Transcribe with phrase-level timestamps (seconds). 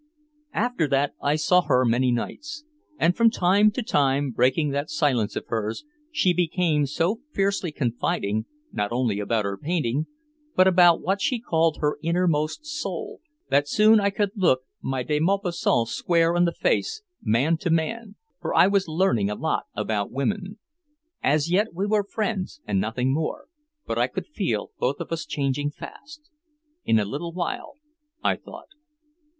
[0.55, 2.63] After that I saw her many nights.
[2.97, 8.45] And from time to time breaking that silence of hers, she became so fiercely confiding,
[8.71, 10.07] not only about her painting,
[10.55, 15.19] but about what she called her innermost soul, that soon I could look my De
[15.19, 20.09] Maupassant square in the face, man to man, for I was learning a lot about
[20.09, 20.57] women.
[21.21, 23.45] As yet we were friends and nothing more,
[23.85, 26.31] but I could feel both of us changing fast.
[26.85, 27.73] "In a little while,"
[28.23, 28.69] I thought.